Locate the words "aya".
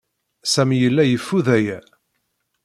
1.57-1.79